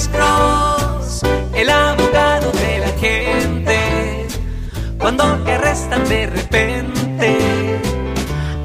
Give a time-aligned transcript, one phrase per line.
[0.00, 1.22] Alex Cross,
[1.54, 4.26] el abogado de la gente.
[4.98, 7.38] Cuando te arrestan de repente,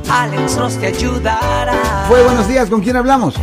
[0.09, 2.05] Alex Cross te ayudará.
[2.07, 3.35] Fue buenos días, ¿con quién hablamos?